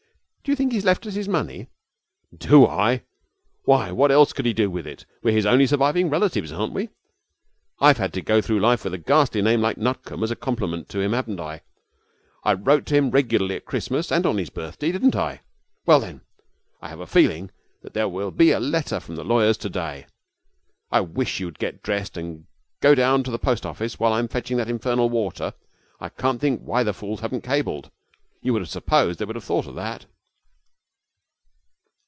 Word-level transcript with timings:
'Do 0.43 0.51
you 0.51 0.55
think 0.55 0.71
he 0.71 0.77
has 0.77 0.85
left 0.85 1.05
us 1.05 1.13
his 1.13 1.29
money?' 1.29 1.67
'Do 2.35 2.65
I? 2.65 3.03
Why, 3.65 3.91
what 3.91 4.11
else 4.11 4.33
could 4.33 4.47
he 4.47 4.53
do 4.53 4.71
with 4.71 4.87
it? 4.87 5.05
We 5.21 5.31
are 5.31 5.35
his 5.35 5.45
only 5.45 5.67
surviving 5.67 6.09
relatives, 6.09 6.51
aren't 6.51 6.73
we? 6.73 6.89
I've 7.79 7.99
had 7.99 8.11
to 8.13 8.23
go 8.23 8.41
through 8.41 8.59
life 8.59 8.83
with 8.83 8.95
a 8.95 8.97
ghastly 8.97 9.43
name 9.43 9.61
like 9.61 9.77
Nutcombe 9.77 10.23
as 10.23 10.31
a 10.31 10.35
compliment 10.35 10.89
to 10.89 10.99
him, 10.99 11.13
haven't 11.13 11.39
I? 11.39 11.61
I 12.43 12.53
wrote 12.55 12.87
to 12.87 12.95
him 12.95 13.11
regularly 13.11 13.55
at 13.55 13.65
Christmas 13.67 14.11
and 14.11 14.25
on 14.25 14.39
his 14.39 14.49
birthday, 14.49 14.91
didn't 14.91 15.15
I? 15.15 15.41
Well, 15.85 15.99
then! 15.99 16.21
I 16.81 16.89
have 16.89 16.99
a 16.99 17.05
feeling 17.07 17.51
there 17.83 18.09
will 18.09 18.31
be 18.31 18.49
a 18.49 18.59
letter 18.59 18.99
from 18.99 19.17
the 19.17 19.23
lawyers 19.23 19.57
to 19.59 19.69
day. 19.69 20.07
I 20.89 21.01
wish 21.01 21.39
you 21.39 21.45
would 21.45 21.59
get 21.59 21.83
dressed 21.83 22.17
and 22.17 22.47
go 22.81 22.95
down 22.95 23.21
to 23.25 23.31
the 23.31 23.39
post 23.39 23.63
office 23.63 23.99
while 23.99 24.11
I'm 24.13 24.27
fetching 24.27 24.57
that 24.57 24.67
infernal 24.69 25.07
water. 25.07 25.53
I 25.99 26.09
can't 26.09 26.41
think 26.41 26.61
why 26.61 26.81
the 26.83 26.93
fools 26.95 27.19
haven't 27.19 27.43
cabled. 27.43 27.91
You 28.41 28.53
would 28.53 28.63
have 28.63 28.69
supposed 28.69 29.19
they 29.19 29.25
would 29.25 29.35
have 29.35 29.45
thought 29.45 29.67
of 29.67 29.75
that.' 29.75 30.07